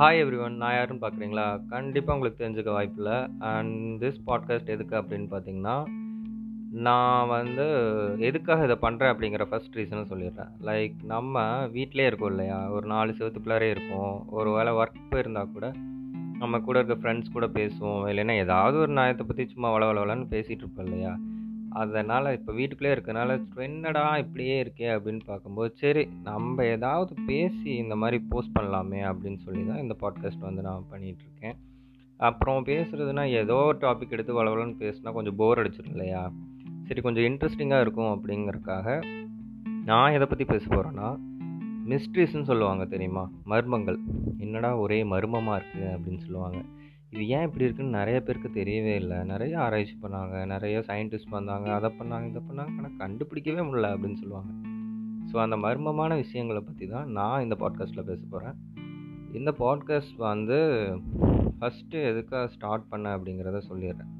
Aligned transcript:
Hi 0.00 0.20
every 0.20 0.42
one 0.42 0.56
நான் 0.56 0.72
யாருன்னு 0.72 1.06
பார்க்குறீங்களா? 1.06 1.66
கண்டிப்பாக 1.68 2.18
உங்களுக்கு 2.18 2.44
தெரிஞ்சுக்க 2.44 2.72
வாய்ப்பில்லை. 2.72 3.28
அண்ட் 3.38 4.02
திஸ் 4.02 4.16
பாட்காஸ்ட் 4.26 4.66
எதுக்கு 4.66 4.96
அப்படின்னு 4.96 5.26
பார்த்தீங்கன்னா 5.30 5.84
நான் 6.70 7.28
வந்து 7.28 7.66
எதுக்காக 8.18 8.64
இதை 8.64 8.76
பண்ணுறேன் 8.82 9.12
அப்படிங்கிற 9.14 9.44
ஃபர்ஸ்ட் 9.44 9.78
ரீசனை 9.78 10.04
சொல்லிடுறேன். 10.12 10.50
லைக் 10.62 10.94
நம்ம 11.04 11.66
வீட்டிலே 11.66 12.06
இருக்கோம் 12.06 12.28
இல்லையா? 12.28 12.70
ஒரு 12.70 12.86
நாலு 12.86 13.12
செவத்துக்குள்ளாரே 13.12 13.70
இருக்கும். 13.70 14.28
ஒரு 14.28 14.50
வேளை 14.50 14.72
ஒர்க் 14.72 15.10
போயிருந்தால் 15.10 15.52
கூட 15.52 15.72
நம்ம 16.38 16.58
கூட 16.58 16.80
இருக்க 16.80 16.96
ஃப்ரெண்ட்ஸ் 17.02 17.32
கூட 17.32 17.46
பேசுவோம். 17.46 18.08
இல்லைன்னா 18.10 18.36
ஏதாவது 18.36 18.78
ஒரு 18.78 18.92
நியாயத்தை 18.92 19.26
பற்றி 19.26 19.46
சும்மா 19.48 19.70
வள 19.70 19.92
வளவலன்னு 19.92 20.26
பேசிகிட்டு 20.30 20.64
இருப்போம் 20.64 20.86
இல்லையா? 20.86 21.16
அதனால் 21.70 22.32
இப்போ 22.32 22.52
வீட்டுக்குள்ளே 22.52 22.94
இருக்கனால 22.94 23.54
என்னடா 23.54 24.16
இப்படியே 24.16 24.62
இருக்கே? 24.62 24.80
அப்படின்னு 24.80 25.20
பார்க்கும்போது 25.26 25.74
சரி 25.76 26.08
நம்ம 26.22 26.64
ஏதாவது 26.64 27.14
பேசி 27.26 27.70
இந்த 27.70 27.96
மாதிரி 27.96 28.24
போஸ்ட் 28.28 28.56
பண்ணலாமே 28.56 29.12
அப்படின்னு 29.12 29.36
சொல்லி 29.36 29.66
தான் 29.66 29.78
இந்த 29.78 29.96
பாட்காஸ்ட் 30.00 30.38
வந்து 30.38 30.62
நான் 30.62 30.84
பண்ணிகிட்ருக்கேன் 30.90 31.56
அப்புறம் 32.16 32.64
பேசுகிறதுனா 32.64 33.28
ஏதோ 33.28 33.54
ஒரு 33.54 33.78
டாபிக் 33.78 34.10
எடுத்து 34.10 34.44
வளவலன்னு 34.44 34.70
பேசினா 34.70 35.12
கொஞ்சம் 35.12 35.36
போர் 35.36 35.58
அடிச்சிடும் 35.58 35.90
இல்லையா? 35.90 36.32
சரி 36.86 37.00
கொஞ்சம் 37.00 37.24
இன்ட்ரெஸ்டிங்காக 37.24 37.80
இருக்கும் 37.80 38.24
அப்படிங்கிறக்காக 38.24 39.04
நான் 39.84 40.12
எதை 40.12 40.26
பற்றி 40.26 40.44
பேச 40.44 40.66
போகிறேன்னா 40.66 41.16
மிஸ்ட்ரிஸ்ன்னு 41.88 42.42
சொல்லுவாங்க 42.42 42.84
தெரியுமா? 42.84 43.30
மர்மங்கள். 43.46 43.98
என்னடா 44.38 44.76
ஒரே 44.76 45.04
மர்மமாக 45.04 45.62
இருக்குது 45.62 45.80
அப்படின்னு 45.80 46.18
சொல்லுவாங்க. 46.18 46.62
இது 47.12 47.22
ஏன் 47.36 47.44
இப்படி 47.46 47.64
இருக்குன்னு 47.66 47.98
நிறைய 47.98 48.22
பேருக்கு 48.22 48.48
தெரியவே 48.58 48.92
இல்லை. 49.02 49.16
நிறைய 49.30 49.54
ஆராய்ச்சி 49.58 49.94
பண்ணாங்க 50.02 50.34
நிறைய 50.46 50.76
சயின்டிஸ்ட் 50.88 51.36
வந்தாங்க 51.38 51.68
அதை 51.74 51.88
பண்ணாங்க 52.00 52.26
இதை 52.32 52.42
பண்ணாங்க. 52.48 52.72
ஆனால் 52.78 52.98
கண்டுபிடிக்கவே 53.02 53.62
முடியல 53.68 53.88
அப்படின்னு 53.94 54.20
சொல்லுவாங்க. 54.22 54.52
ஸோ 55.30 55.36
அந்த 55.44 55.56
மர்மமான 55.56 56.16
விஷயங்களை 56.16 56.62
பற்றி 56.68 56.86
தான் 56.86 57.10
நான் 57.18 57.42
இந்த 57.42 57.56
பாட்காஸ்ட்டில் 57.62 58.08
பேச 58.10 58.22
போகிறேன் 58.30 58.56
இந்த 59.40 59.50
பாட்காஸ்ட் 59.62 60.16
வந்து 60.30 60.58
ஃபஸ்ட்டு 61.58 62.06
எதுக்காக 62.12 62.46
ஸ்டார்ட் 62.54 62.88
பண்ண 62.92 63.16
அப்படிங்கிறத 63.16 63.58
சொல்லிடுறேன். 63.70 64.14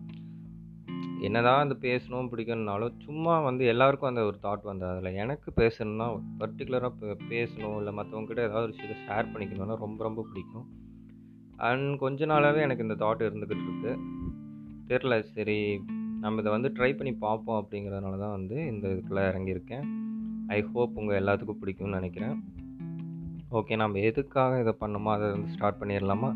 என்னதான் 1.27 1.63
அந்த 1.65 1.77
பேசணும் 1.87 2.29
பிடிக்கணும்னாலும் 2.33 3.01
சும்மா 3.07 3.35
வந்து 3.49 3.65
எல்லாருக்கும் 3.73 4.11
அந்த 4.11 4.23
ஒரு 4.29 4.39
தாட் 4.45 4.71
வந்து 4.73 4.87
அதில் 4.91 5.19
எனக்கு 5.23 5.49
பேசணும்னா 5.63 6.07
பர்டிகுலராக 6.43 7.17
பேசணும் 7.33 7.79
இல்லை 7.81 7.93
மற்றவங்ககிட்ட 7.99 8.47
ஏதாவது 8.49 8.67
ஒரு 8.69 8.75
விஷயத்தை 8.77 8.99
ஷேர் 9.07 9.33
பண்ணிக்கணும்னா 9.33 9.77
ரொம்ப 9.87 10.01
ரொம்ப 10.09 10.25
பிடிக்கும். 10.31 10.69
அண்ட் 11.69 11.99
கொஞ்ச 11.99 12.27
நாளாகவே 12.27 12.61
எனக்கு 12.61 12.87
இந்த 12.87 12.97
தாட் 13.05 13.25
இருந்துக்கிட்டு 13.27 13.67
இருக்கு 13.69 13.93
தெரில 14.89 15.21
சரி 15.35 15.59
நம்ம 16.21 16.41
இதை 16.41 16.53
வந்து 16.53 16.69
ட்ரை 16.69 16.97
பண்ணி 16.97 17.13
பார்ப்போம் 17.15 17.59
அப்படிங்கிறதுனால 17.63 18.19
தான் 18.19 18.37
வந்து 18.37 18.57
இந்த 18.67 18.89
இதுக்குள்ளே 18.89 19.23
இறங்கியிருக்கேன். 19.31 19.85
ஐ 20.47 20.63
ஹோப் 20.63 20.99
உங்கள் 20.99 21.21
எல்லாத்துக்கும் 21.23 21.61
பிடிக்கும்னு 21.63 21.99
நினைக்கிறேன். 21.99 22.37
ஓகே 23.51 23.77
நம்ம 23.77 23.99
எதுக்காக 23.99 24.61
இதை 24.61 24.75
பண்ணோமோ 24.81 25.11
அதை 25.11 25.31
வந்து 25.31 25.53
ஸ்டார்ட் 25.53 25.81
பண்ணிடலாமா? 25.81 26.31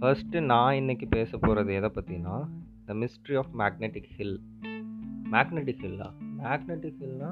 ஃபர்ஸ்ட்டு 0.00 0.40
நான் 0.40 0.74
இன்றைக்கி 0.74 1.06
பேச 1.08 1.38
போகிறது 1.38 1.74
எதை 1.74 1.90
பற்றினா 1.94 2.34
the 2.84 2.94
mystery 2.94 3.36
of 3.36 3.52
magnetic 3.58 4.10
hill 4.16 4.36
magnetic 5.32 5.82
ஹில்லா 5.84 6.08
magnetic 6.42 7.00
ஹில்னா 7.00 7.30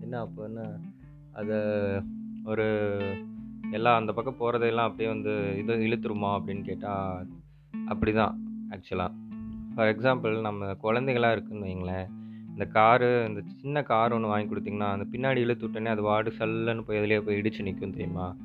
என்ன 0.00 0.20
அப்போ 0.20 0.44
என்ன? 0.44 0.62
அதை 1.32 1.58
ஒரு 2.44 2.66
எல்லாம் 3.72 3.96
அந்த 3.96 4.12
பக்கம் 4.12 4.38
போகிறதெல்லாம் 4.38 4.88
அப்படியே 4.88 5.08
வந்து 5.08 5.32
இது 5.58 5.74
இழுத்துருமா 5.76 6.30
அப்படின்னு 6.36 6.64
கேட்டால் 6.64 7.26
அப்படி 7.88 8.12
தான் 8.12 8.34
ஆக்சுவலாக 8.70 9.10
ஃபார் 9.74 9.96
எக்ஸாம்பிள் 9.96 10.40
நம்ம 10.40 10.74
குழந்தைகளாக 10.74 11.32
இருக்குன்னு 11.32 11.66
வைங்களேன் 11.66 12.08
இந்த 12.48 12.66
காரு 12.66 13.24
இந்த 13.28 13.42
சின்ன 13.56 13.82
கார் 13.82 14.12
ஒன்று 14.12 14.28
வாங்கி 14.28 14.54
கொடுத்தீங்கன்னா 14.54 14.88
அந்த 14.90 15.06
பின்னாடி 15.12 15.36
இழுத்து 15.36 15.68
விட்டோன்னே 15.68 15.86
அது 15.86 16.02
வாடு 16.02 16.32
சல்லுன்னு 16.38 16.80
போய் 16.80 16.98
எதுலேயே 16.98 17.20
போய் 17.20 17.40
இடிச்சு 17.40 17.62
நிற்கும் 17.62 17.90
தெரியுமா? 17.90 18.36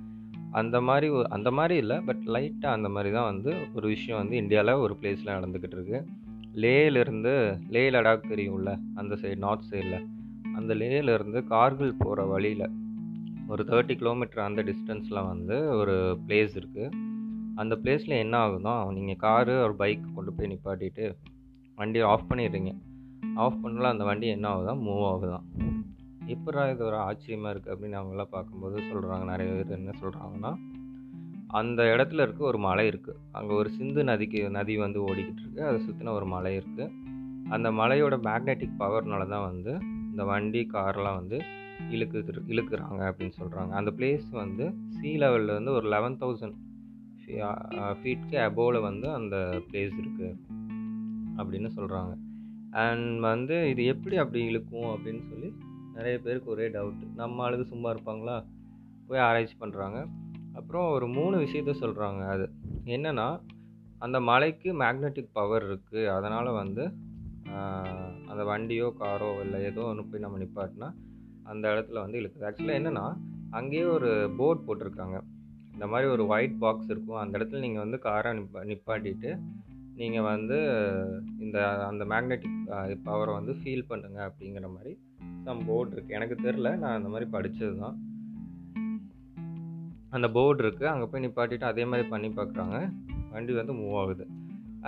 அந்த 0.51 0.81
மாதிரி 0.81 1.25
அந்த 1.29 1.51
மாதிரி 1.51 1.75
இல்லை 1.75 2.01
பட் 2.01 2.23
லைட்டாக 2.27 2.71
அந்த 2.71 2.89
மாதிரி 2.89 3.13
தான் 3.13 3.25
வந்து 3.25 3.53
ஒரு 3.73 3.87
விஷயம் 3.87 4.17
வந்து 4.17 4.37
இந்தியாவில் 4.37 4.73
ஒரு 4.73 4.97
பிளேஸில் 5.01 5.35
நடந்துக்கிட்டு 5.35 5.77
இருக்குது 5.77 6.05
லேயிலிருந்து 6.55 7.33
லே 7.69 7.89
லடாக் 7.89 8.31
தெரியும்ல 8.31 8.71
அந்த 8.95 9.15
சைடு 9.15 9.35
நார்த் 9.35 9.67
சைடில் 9.71 9.99
அந்த 10.55 10.73
லேயிலேருந்து 10.75 11.43
கார்கில் 11.47 11.99
போகிற 11.99 12.23
வழியில் 12.25 12.67
ஒரு 13.47 13.63
தேர்ட்டி 13.63 13.95
கிலோமீட்டர் 13.95 14.43
அந்த 14.43 14.63
டிஸ்டன்ஸில் 14.63 15.27
வந்து 15.27 15.69
ஒரு 15.77 16.19
பிளேஸ் 16.27 16.55
இருக்குது 16.59 16.91
அந்த 17.55 17.75
பிளேஸில் 17.83 18.17
என்ன 18.17 18.47
ஆகுதுன்னா 18.47 18.93
நீங்கள் 18.93 19.15
காரு 19.15 19.63
ஒரு 19.63 19.75
பைக் 19.75 20.05
கொண்டு 20.15 20.33
போய் 20.33 20.49
நிப்பாட்டிட்டு 20.51 21.15
வண்டியை 21.75 22.07
ஆஃப் 22.07 22.25
பண்ணிடுறீங்க. 22.29 22.71
ஆஃப் 23.35 23.59
பண்ணல 23.63 23.83
அந்த 23.83 24.03
வண்டி 24.03 24.27
என்ன 24.27 24.47
ஆகுதான் 24.49 24.81
மூவ் 24.81 25.05
ஆகுதான் 25.13 25.45
எப்படா 26.27 26.71
இது 26.71 26.85
ஒரு 26.85 26.97
ஆச்சரியமாக 26.97 27.53
இருக்குது 27.53 27.73
அப்படின்னு 27.73 27.99
அவங்களாம் 27.99 28.29
பார்க்கும்போது 28.29 28.81
சொல்கிறாங்க 28.81 29.25
நிறைய 29.25 29.53
பேர் 29.53 29.77
என்ன 29.77 29.91
சொல்கிறாங்கன்னா 30.01 30.51
அந்த 31.47 31.83
இடத்துல 31.83 32.21
இருக்க 32.21 32.43
ஒரு 32.43 32.57
மலை 32.57 32.87
இருக்குது 32.87 33.17
அங்கே 33.31 33.53
ஒரு 33.53 33.69
சிந்து 33.69 34.03
நதிக்கு 34.03 34.49
நதி 34.49 34.77
வந்து 34.77 35.01
ஓடிக்கிட்டு 35.01 35.43
இருக்கு. 35.43 35.65
அதை 35.65 35.81
சுற்றின 35.81 36.09
ஒரு 36.09 36.25
மலை 36.25 36.57
இருக்குது 36.57 36.91
அந்த 37.49 37.71
மலையோட 37.71 38.15
மேக்னெட்டிக் 38.23 38.79
பவர்னால 38.79 39.27
தான் 39.27 39.45
வந்து 39.45 39.77
இந்த 40.11 40.23
வண்டி 40.23 40.67
கார்லாம் 40.73 41.15
வந்து 41.15 41.41
இழுக்கு 41.89 42.17
இழுக்கிறாங்க 42.47 43.11
அப்படின்னு 43.11 43.33
சொல்கிறாங்க 43.39 43.71
அந்த 43.71 43.91
பிளேஸ் 43.91 44.29
வந்து 44.29 44.73
சி 44.89 45.17
லெவலில் 45.17 45.53
வந்து 45.53 45.71
ஒரு 45.71 45.87
லெவன் 45.87 46.17
தௌசண்ட் 46.17 46.55
ஃபீட்க்கு 48.01 48.37
அபோவில் 48.37 48.81
வந்து 48.81 49.09
அந்த 49.09 49.61
பிளேஸ் 49.71 49.93
இருக்குது 49.93 50.37
அப்படின்னு 51.37 51.69
சொல்கிறாங்க 51.75 52.17
அண்ட் 52.71 53.19
வந்து 53.19 53.69
இது 53.69 53.85
எப்படி 53.85 54.17
அப்படி 54.17 54.43
இழுக்கும் 54.43 54.97
அப்படின்னு 54.97 55.21
சொல்லி 55.29 55.53
நிறைய 55.93 56.19
பேருக்கு 56.19 56.49
ஒரே 56.49 56.67
டவுட்டு 56.67 57.15
நம்ம 57.15 57.43
ஆளுக்கு 57.43 57.65
சும்மா 57.65 57.89
இருப்பாங்களா? 57.89 58.45
போய் 59.07 59.19
ஆராய்ச்சி 59.19 59.55
பண்ணுறாங்க 59.59 60.07
அப்புறம் 60.53 60.89
ஒரு 60.89 61.07
மூணு 61.07 61.37
விஷயத்த 61.37 61.71
சொல்கிறாங்க 61.79 62.27
அது. 62.27 62.51
என்னென்னா 62.85 63.39
அந்த 63.99 64.19
மலைக்கு 64.19 64.73
மேக்னெட்டிக் 64.73 65.29
பவர் 65.33 65.71
இருக்குது 65.71 66.07
அதனால் 66.07 66.51
வந்து 66.51 66.83
அந்த 68.27 68.43
வண்டியோ 68.43 68.93
காரோ 68.99 69.41
இல்லை 69.41 69.63
ஏதோ 69.63 69.81
ஒன்று 69.81 70.05
போய் 70.05 70.19
நம்ம 70.19 70.37
நிப்பாட்டினா 70.37 70.93
அந்த 71.53 71.65
இடத்துல 71.73 72.01
வந்து 72.05 72.19
இழுக்குது. 72.21 72.45
ஆக்சுவலாக 72.49 72.79
என்னென்னா 72.81 73.05
அங்கேயே 73.59 73.85
ஒரு 73.97 74.09
போர்ட் 74.39 74.65
போட்டிருக்காங்க. 74.67 75.17
இந்த 75.73 75.87
மாதிரி 75.91 76.07
ஒரு 76.15 76.23
ஒயிட் 76.33 76.59
பாக்ஸ் 76.63 76.91
இருக்கும். 76.93 77.21
அந்த 77.23 77.33
இடத்துல 77.37 77.63
நீங்கள் 77.65 77.83
வந்து 77.85 77.99
காரை 78.05 78.31
நிப்பா 78.37 78.61
நிப்பாட்டிட்டு 78.71 79.31
நீங்கள் 79.99 80.25
வந்து 80.31 80.57
இந்த 81.43 81.57
அந்த 81.89 82.03
மேக்னெட்டிக் 82.11 82.57
பவரை 83.05 83.31
வந்து 83.37 83.53
ஃபீல் 83.59 83.87
பண்ணுங்க 83.91 84.19
அப்படிங்கிற 84.29 84.67
மாதிரி 84.73 84.91
சம் 85.45 85.63
போர்டு 85.67 85.93
இருக்குது 85.95 86.17
எனக்கு 86.17 86.35
தெரில 86.45 86.69
நான் 86.81 86.97
அந்த 86.99 87.09
மாதிரி 87.13 87.27
படித்தது 87.35 87.75
தான் 87.83 87.95
அந்த 90.15 90.27
போர்டு 90.35 90.61
இருக்குது 90.63 90.91
அங்கே 90.91 91.07
போய் 91.11 91.23
நிப்பாட்டிட்டு 91.25 91.65
அதே 91.71 91.85
மாதிரி 91.91 92.05
பண்ணி 92.13 92.29
பார்க்குறாங்க 92.37 92.77
வண்டி 93.31 93.53
வந்து 93.59 93.73
மூவ் 93.79 93.97
ஆகுது. 94.01 94.25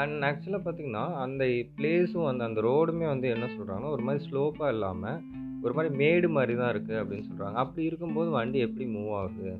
அண்ட் 0.01 0.25
ஆக்சுவலாக 0.29 0.61
பார்த்திங்கன்னா 0.65 1.05
அந்த 1.23 1.43
பிளேஸும் 1.77 2.29
அந்த 2.31 2.43
அந்த 2.49 2.59
ரோடுமே 2.67 3.07
வந்து 3.13 3.27
என்ன 3.35 3.45
சொல்கிறாங்கன்னா 3.55 3.93
ஒரு 3.95 4.03
மாதிரி 4.07 4.21
ஸ்லோப்பாக 4.27 4.73
இல்லாமல் 4.75 5.19
ஒரு 5.63 5.73
மாதிரி 5.73 5.95
மேடு 6.01 6.29
மாதிரி 6.29 6.53
தான் 6.55 6.71
இருக்குது 6.73 6.99
அப்படின்னு 7.01 7.27
சொல்கிறாங்க 7.29 7.57
அப்படி 7.63 7.85
இருக்கும்போது 7.85 8.29
வண்டி 8.29 8.59
எப்படி 8.59 8.85
மூவ் 8.95 9.13
ஆகுது? 9.19 9.53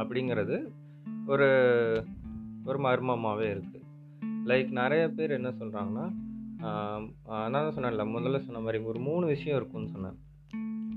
அப்படிங்கிறது 0.00 0.56
ஒரு 1.26 1.48
ஒரு 2.66 2.78
மர்மமாகவே 2.86 3.46
இருக்குது 3.54 3.86
லைக் 4.50 4.70
நிறைய 4.80 5.02
பேர் 5.18 5.36
என்ன 5.38 5.50
சொல்கிறாங்கன்னா 5.60 6.06
நான் 7.52 7.54
தான் 7.54 7.74
சொன்னேன்ல 7.76 8.04
முதல்ல 8.14 8.38
சொன்ன 8.46 8.60
மாதிரி 8.60 8.78
ஒரு 8.84 8.98
மூணு 8.98 9.26
விஷயம் 9.26 9.58
இருக்குன்னு 9.58 9.92
சொன்னேன். 9.94 10.16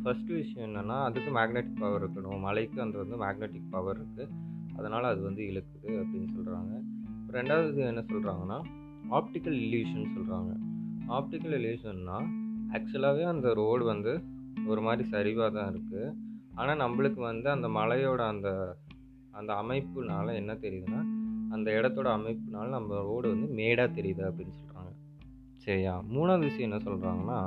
ஃபஸ்ட்டு 0.01 0.37
விஷயம் 0.39 0.65
என்னென்னா 0.67 0.97
அதுக்கு 1.07 1.29
மேக்னெட்டிக் 1.37 1.81
பவர் 1.83 2.03
இருக்கணும். 2.03 2.39
மலைக்கு 2.39 2.81
அந்த 2.81 2.97
வந்து 3.03 3.17
மேக்னெட்டிக் 3.23 3.69
பவர் 3.69 3.97
இருக்குது 3.99 4.31
அதனால் 4.77 5.03
அது 5.03 5.21
வந்து 5.21 5.41
இழுக்குது 5.49 5.91
அப்படின்னு 6.01 6.29
சொல்கிறாங்க 6.35 6.73
ரெண்டாவது 7.37 7.81
என்ன 7.91 8.03
சொல்கிறாங்கன்னா 8.11 8.59
ஆப்டிக்கல் 9.17 9.57
இல்யூஷன் 9.65 10.13
சொல்கிறாங்க 10.15 10.51
ஆப்டிக்கல் 11.17 11.55
இல்யூஷன்னா 11.59 12.17
ஆக்சுவலாகவே 12.73 13.23
அந்த 13.23 13.53
ரோடு 13.53 13.85
வந்து 13.85 14.23
ஒரு 14.67 14.81
மாதிரி 14.81 15.09
சரிவாக 15.09 15.51
தான் 15.51 15.73
இருக்குது 15.73 16.13
ஆனால் 16.55 16.77
நம்மளுக்கு 16.77 17.19
வந்து 17.19 17.49
அந்த 17.49 17.67
மலையோட 17.67 18.17
அந்த 18.27 18.77
அந்த 19.31 19.53
அமைப்புனால 19.53 20.33
என்ன 20.33 20.53
தெரியுதுன்னா 20.53 21.01
அந்த 21.51 21.71
இடத்தோட 21.71 22.09
அமைப்புனால 22.17 22.67
நம்ம 22.69 23.01
ரோடு 23.01 23.29
வந்து 23.29 23.47
மேடாக 23.47 24.01
தெரியுது 24.01 24.23
அப்படின்னு 24.29 24.53
சொல்கிறாங்க 24.59 24.91
சரியா? 25.55 26.03
மூணாவது 26.13 26.39
விஷயம் 26.39 26.71
என்ன 26.71 26.83
சொல்கிறாங்கன்னா 26.83 27.39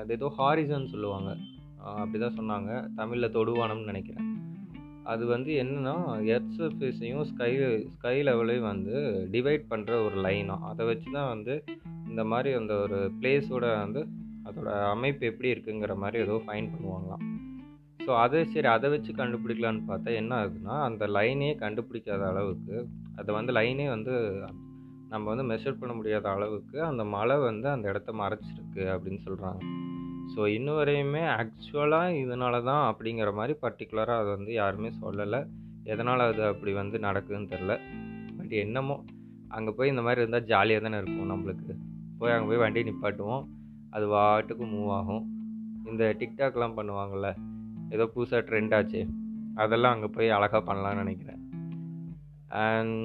அது 0.00 0.12
ஏதோ 0.12 0.32
ஹாரிசன் 0.38 0.86
சொல்லுவாங்க. 0.86 1.36
அப்படி 1.78 2.18
தான் 2.18 2.38
சொன்னாங்க. 2.38 2.94
தமிழில் 2.94 3.32
தொடுவானம்னு 3.32 3.84
நினைக்கிறேன். 3.84 4.35
அது 5.06 5.26
வந்து 5.26 5.52
என்னென்னா 5.52 5.94
எர்த் 6.26 6.54
சர்ஃபேஸையும் 6.58 7.22
ஸ்கை 7.22 7.50
ஸ்கை 7.88 8.22
லெவலையும் 8.22 8.68
வந்து 8.68 8.94
டிவைட் 9.32 9.64
பண்ணுற 9.70 9.92
ஒரு 10.04 10.16
லைனாக 10.24 10.64
அதை 10.64 10.86
வச்சு 10.86 11.10
தான் 11.12 11.28
வந்து 11.28 11.54
இந்த 12.08 12.24
மாதிரி 12.24 12.54
அந்த 12.54 12.74
ஒரு 12.74 13.12
பிளேஸோட 13.20 13.78
வந்து 13.78 14.02
அதோட 14.44 14.70
அமைப்பு 14.90 15.26
எப்படி 15.26 15.48
இருக்குங்கிற 15.54 15.96
மாதிரி 15.96 16.22
ஏதோ 16.22 16.42
ஃபைன் 16.46 16.70
பண்ணுவாங்களாம். 16.72 17.24
ஸோ 18.06 18.10
அதை 18.16 18.44
சரி 18.44 18.66
அதை 18.66 18.90
வச்சு 18.90 19.12
கண்டுபிடிக்கலான்னு 19.12 19.88
பார்த்தா 19.88 20.14
என்ன 20.14 20.34
ஆகுதுன்னா 20.36 20.76
அந்த 20.80 21.06
லைனே 21.06 21.54
கண்டுபிடிக்காத 21.60 22.26
அளவுக்கு 22.26 22.76
அதை 23.16 23.34
வந்து 23.34 23.52
லைனே 23.52 23.88
வந்து 23.88 24.14
நம்ம 25.08 25.34
வந்து 25.34 25.44
மெஷர் 25.54 25.80
பண்ண 25.80 25.94
முடியாத 25.94 26.30
அளவுக்கு 26.30 26.82
அந்த 26.82 27.04
மலை 27.04 27.36
வந்து 27.38 27.68
அந்த 27.68 27.88
இடத்த 27.88 28.12
மறைச்சிருக்கு 28.12 28.84
அப்படின்னு 28.94 29.20
சொல்கிறாங்க 29.26 29.60
ஸோ 30.36 30.46
இன்ன 30.46 30.70
வரையுமே 30.72 31.20
ஆக்சுவலாக 31.36 32.16
இதனால 32.22 32.54
தான் 32.62 32.82
அப்படிங்கிற 32.88 33.30
மாதிரி 33.34 33.58
பர்டிகுலராக 33.62 34.22
அது 34.22 34.28
வந்து 34.36 34.52
யாருமே 34.52 34.90
சொல்லலை. 35.02 35.40
எதனால் 35.92 36.20
அது 36.20 36.42
அப்படி 36.44 36.72
வந்து 36.72 36.98
நடக்குதுன்னு 36.98 37.50
தெரில 37.52 37.74
பட் 38.38 38.52
என்னமோ 38.64 38.96
அங்கே 39.48 39.72
போய் 39.76 39.88
இந்த 39.88 40.02
மாதிரி 40.02 40.20
இருந்தால் 40.20 40.48
ஜாலியாக 40.50 40.82
தானே 40.86 40.98
இருக்கும் 41.02 41.32
நம்மளுக்கு. 41.32 41.72
போய் 42.18 42.34
அங்கே 42.34 42.48
போய் 42.48 42.62
வண்டி 42.64 42.82
நிப்பாட்டுவோம். 42.82 43.44
அது 43.90 44.06
வாட்டுக்கு 44.14 44.64
மூவ் 44.74 44.92
ஆகும். 44.98 45.24
இந்த 45.90 46.04
டிக்டாக்லாம் 46.20 46.76
பண்ணுவாங்கள்ல 46.78 47.28
ஏதோ 47.94 48.10
புதுசாக 48.14 48.42
ட்ரெண்ட் 48.48 48.74
ஆச்சு. 48.74 49.02
அதெல்லாம் 49.54 49.94
அங்கே 49.96 50.08
போய் 50.16 50.34
அழகாக 50.38 50.62
பண்ணலான்னு 50.68 51.02
நினைக்கிறேன். 51.04 51.40
அண்ட் 52.64 52.98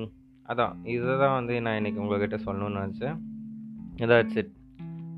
அதான் 0.50 0.74
இதை 0.95 1.13
தான் 1.24 1.38
வந்து 1.39 1.62
நான் 1.62 1.77
இன்றைக்கி 1.81 2.00
உங்கள்கிட்ட 2.06 2.39
சொல்லணும்னு 2.48 2.81
நினச்சேன். 2.81 3.18
இதாச்சு 4.04 4.38
இட் 4.42 4.56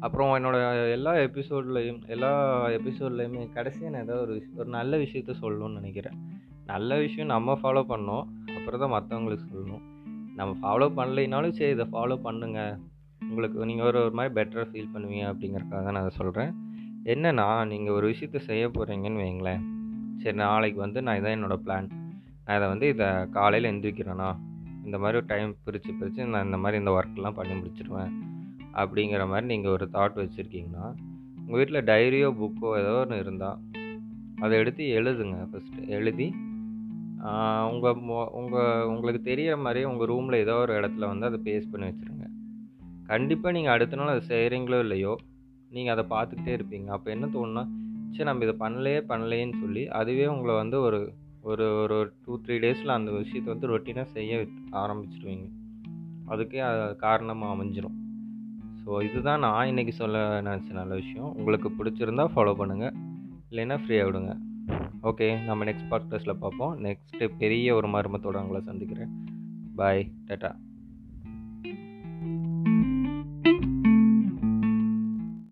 அப்புறம் 0.03 0.31
என்னோடய 0.37 0.89
எல்லா 0.91 1.11
எபிசோட்லேயும் 1.25 1.99
எல்லா 2.07 2.31
எபிசோட்லேயுமே 2.77 3.43
கடைசியாக 3.53 3.91
நான் 3.93 4.05
ஏதாவது 4.05 4.23
ஒரு 4.25 4.33
விஷயம் 4.33 4.57
ஒரு 4.57 4.69
நல்ல 4.69 4.97
விஷயத்த 4.97 5.33
சொல்லணும்னு 5.41 5.77
நினைக்கிறேன். 5.79 6.17
நல்ல 6.65 6.97
விஷயம் 6.97 7.27
நம்ம 7.27 7.55
ஃபாலோ 7.61 7.81
பண்ணோம் 7.91 8.25
அப்புறம் 8.57 8.81
தான் 8.83 8.93
மற்றவங்களுக்கு 8.95 9.45
சொல்லணும். 9.53 9.83
நம்ம 10.35 10.51
ஃபாலோ 10.61 10.87
பண்ணலைனாலும் 10.97 11.55
சரி 11.59 11.71
இதை 11.71 11.85
ஃபாலோ 11.93 12.17
பண்ணுங்கள் 12.27 12.73
உங்களுக்கு 13.21 13.65
நீங்கள் 13.65 13.85
ஒரு 13.85 13.99
ஒரு 14.05 14.11
மாதிரி 14.11 14.33
பெட்டராக 14.37 14.67
ஃபீல் 14.71 14.91
பண்ணுவீங்க 14.93 15.25
அப்படிங்கிறக்காக 15.31 15.85
நான் 15.91 16.01
அதை 16.03 16.13
சொல்கிறேன் 16.17 16.51
என்னென்னா 17.05 17.47
நீங்கள் 17.71 17.93
ஒரு 17.93 18.05
விஷயத்த 18.13 18.41
செய்ய 18.49 18.65
போகிறீங்கன்னு 18.67 19.23
வைங்களேன். 19.23 19.63
சரி 20.23 20.37
நாளைக்கு 20.37 20.79
வந்து 20.79 21.01
நான் 21.01 21.17
இதான் 21.19 21.37
என்னோடய 21.37 21.63
பிளான் 21.65 21.89
நான் 22.45 22.57
இதை 22.57 22.67
வந்து 22.67 22.87
இதை 22.87 23.07
காலையில் 23.37 23.71
எந்திரிக்கிறேன்னா 23.71 24.29
இந்த 24.85 24.97
மாதிரி 24.97 25.25
டைம் 25.25 25.51
பிரித்து 25.65 25.91
பிரித்து 25.99 26.31
நான் 26.35 26.45
இந்த 26.45 26.57
மாதிரி 26.57 26.77
இந்த 26.77 26.91
ஒர்க்கெலாம் 26.91 27.37
பண்ணி 27.39 27.53
முடிச்சிடுவேன் 27.55 28.13
அப்படிங்கிற 28.81 29.23
மாதிரி 29.31 29.47
நீங்கள் 29.53 29.73
ஒரு 29.75 29.85
தாட் 29.95 30.19
வச்சுருக்கீங்கன்னா 30.21 30.85
உங்கள் 31.43 31.59
வீட்டில் 31.59 31.87
டைரியோ 31.91 32.29
புக்கோ 32.39 32.71
ஏதோ 32.81 32.93
ஒன்று 33.03 33.21
இருந்தால் 33.23 33.59
அதை 34.43 34.53
எடுத்து 34.61 34.83
எழுதுங்க 34.99 35.37
ஃபஸ்ட்டு 35.51 35.87
எழுதி 35.97 36.27
உங்கள் 37.71 37.99
உங்கள் 38.39 38.87
உங்களுக்கு 38.93 39.21
தெரிகிற 39.27 39.55
மாதிரி 39.65 39.81
உங்கள் 39.89 40.09
ரூமில் 40.11 40.41
ஏதோ 40.45 40.55
ஒரு 40.63 40.73
இடத்துல 40.79 41.07
வந்து 41.11 41.27
அதை 41.29 41.39
பேஸ்ட் 41.45 41.71
பண்ணி 41.73 41.87
வச்சுருங்க. 41.89 42.25
கண்டிப்பாக 43.11 43.53
நீங்கள் 43.57 43.73
அடுத்த 43.75 43.99
நாள் 43.99 44.13
அதை 44.13 44.23
செய்கிறீங்களோ 44.31 44.79
இல்லையோ 44.85 45.13
நீங்கள் 45.75 45.93
அதை 45.95 46.05
பார்த்துக்கிட்டே 46.15 46.53
இருப்பீங்க. 46.57 46.87
அப்போ 46.95 47.09
என்ன 47.15 47.25
தோணுன்னா 47.35 47.63
சரி 48.15 48.27
நம்ம 48.29 48.45
இதை 48.47 48.55
பண்ணலையே 48.65 48.99
பண்ணலையேன்னு 49.11 49.57
சொல்லி 49.63 49.83
அதுவே 49.99 50.25
உங்களை 50.33 50.55
வந்து 50.61 50.79
ஒரு 50.87 50.99
ஒரு 51.51 51.65
ஒரு 51.83 51.97
டூ 52.25 52.33
த்ரீ 52.43 52.57
டேஸில் 52.65 52.97
அந்த 52.97 53.11
விஷயத்தை 53.21 53.49
வந்து 53.53 53.69
ரொட்டீனாக 53.71 54.07
செய்ய 54.17 54.45
ஆரம்பிச்சிடுவீங்க. 54.83 55.47
அதுக்கே 56.33 56.61
காரணமாக 57.05 57.55
அமைஞ்சிடும் 57.55 57.97
ஸோ 58.85 59.01
இதுதான் 59.03 59.39
நான் 59.39 59.67
இன்றைக்கி 59.67 59.89
சொல்ல 59.89 60.41
நினச்ச 60.41 60.71
நல்ல 60.71 60.93
விஷயம். 60.95 61.35
உங்களுக்கு 61.35 61.69
பிடிச்சிருந்தா 61.69 62.25
ஃபாலோ 62.35 62.53
பண்ணுங்கள் 62.61 62.93
இல்லைன்னா 63.51 63.77
ஃப்ரீயாக 63.83 64.07
விடுங்க. 64.09 64.33
ஓகே 65.03 65.43
நம்ம 65.43 65.65
நெக்ஸ்ட் 65.65 65.91
பாட்காஸ்ட்டில் 65.91 66.41
பார்ப்போம். 66.43 66.83
நெக்ஸ்ட்டு 66.83 67.31
பெரிய 67.37 67.75
ஒரு 67.75 67.87
மர்மத்தோடு 67.87 68.41
உங்களை 68.41 68.61
சந்திக்கிறேன். 68.61 69.11
பாய் 69.75 70.11
டாட்டா 70.27 70.51